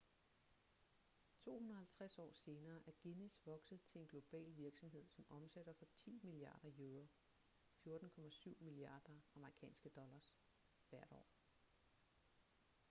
250 1.43 2.17
år 2.19 2.31
senere 2.33 2.81
er 2.87 2.91
guinness 2.91 3.41
vokset 3.45 3.81
til 3.83 4.01
en 4.01 4.07
global 4.07 4.55
virksomhed 4.57 5.07
som 5.09 5.25
omsætter 5.29 5.73
for 5.73 5.85
10 5.95 6.19
milliarder 6.23 6.71
euro 6.77 7.07
14,7 7.87 8.55
miliarder 8.63 9.13
us$ 9.35 10.33
hvert 10.89 11.11
år 11.11 11.27